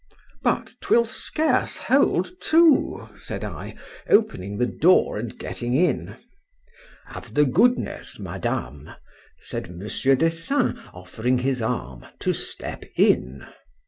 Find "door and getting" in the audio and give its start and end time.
4.65-5.75